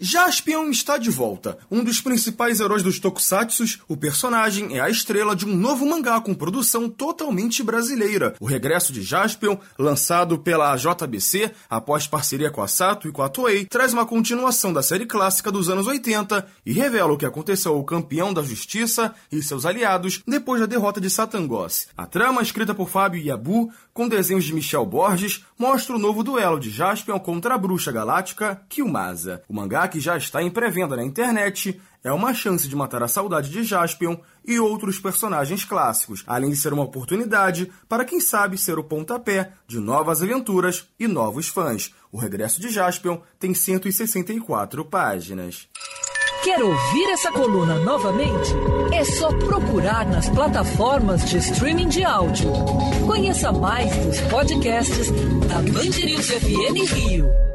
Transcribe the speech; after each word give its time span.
Jaspion 0.00 0.68
está 0.70 0.98
de 0.98 1.10
volta. 1.10 1.58
Um 1.70 1.82
dos 1.82 2.00
principais 2.00 2.60
heróis 2.60 2.82
dos 2.82 2.98
tokusatsus, 2.98 3.80
o 3.88 3.96
personagem 3.96 4.76
é 4.76 4.80
a 4.80 4.90
estrela 4.90 5.34
de 5.34 5.46
um 5.46 5.56
novo 5.56 5.86
mangá 5.86 6.20
com 6.20 6.34
produção 6.34 6.88
totalmente 6.88 7.62
brasileira. 7.62 8.34
O 8.40 8.46
regresso 8.46 8.92
de 8.92 9.02
Jaspion, 9.02 9.56
lançado 9.78 10.38
pela 10.38 10.76
JBC 10.76 11.50
após 11.68 12.06
parceria 12.06 12.50
com 12.50 12.62
a 12.62 12.68
Sato 12.68 13.08
e 13.08 13.12
com 13.12 13.22
a 13.22 13.28
Toei, 13.28 13.64
traz 13.64 13.92
uma 13.92 14.06
continuação 14.06 14.72
da 14.72 14.82
série 14.82 15.06
clássica 15.06 15.50
dos 15.50 15.68
anos 15.68 15.86
80 15.86 16.46
e 16.64 16.72
revela 16.72 17.12
o 17.12 17.18
que 17.18 17.26
aconteceu 17.26 17.74
ao 17.74 17.84
campeão 17.84 18.32
da 18.32 18.42
justiça 18.42 19.14
e 19.32 19.42
seus 19.42 19.64
aliados 19.64 20.22
depois 20.26 20.60
da 20.60 20.66
derrota 20.66 21.00
de 21.00 21.08
Satangos. 21.08 21.86
A 21.96 22.06
trama, 22.06 22.42
escrita 22.42 22.74
por 22.74 22.88
Fábio 22.88 23.22
Yabu, 23.22 23.72
com 23.92 24.08
desenhos 24.08 24.44
de 24.44 24.52
Michel 24.52 24.84
Borges, 24.84 25.44
mostra 25.58 25.96
o 25.96 25.98
novo 25.98 26.22
duelo 26.22 26.60
de 26.60 26.68
Jaspion 26.68 27.18
contra 27.18 27.54
a 27.54 27.58
bruxa 27.58 27.90
galáctica 27.90 28.60
Kilmaza. 28.68 29.42
O 29.48 29.54
mangá, 29.54 29.88
que 29.88 29.95
já 30.00 30.16
está 30.16 30.42
em 30.42 30.50
pré-venda 30.50 30.96
na 30.96 31.04
internet, 31.04 31.80
é 32.02 32.12
uma 32.12 32.32
chance 32.32 32.68
de 32.68 32.76
matar 32.76 33.02
a 33.02 33.08
saudade 33.08 33.50
de 33.50 33.64
Jaspion 33.64 34.16
e 34.44 34.60
outros 34.60 34.98
personagens 34.98 35.64
clássicos, 35.64 36.22
além 36.26 36.50
de 36.50 36.56
ser 36.56 36.72
uma 36.72 36.84
oportunidade 36.84 37.70
para 37.88 38.04
quem 38.04 38.20
sabe 38.20 38.56
ser 38.56 38.78
o 38.78 38.84
pontapé 38.84 39.52
de 39.66 39.80
novas 39.80 40.22
aventuras 40.22 40.86
e 41.00 41.08
novos 41.08 41.48
fãs. 41.48 41.92
O 42.12 42.18
regresso 42.18 42.60
de 42.60 42.68
Jaspion 42.70 43.18
tem 43.38 43.52
164 43.52 44.84
páginas. 44.84 45.68
Quer 46.44 46.62
ouvir 46.62 47.10
essa 47.10 47.32
coluna 47.32 47.74
novamente? 47.80 48.52
É 48.92 49.04
só 49.04 49.28
procurar 49.36 50.06
nas 50.06 50.28
plataformas 50.28 51.28
de 51.28 51.38
streaming 51.38 51.88
de 51.88 52.04
áudio. 52.04 52.52
Conheça 53.04 53.50
mais 53.50 53.90
dos 53.96 54.20
podcasts 54.30 55.10
da 55.48 55.56
Band 55.56 56.04
News 56.04 56.28
FM 56.28 56.92
Rio. 56.92 57.45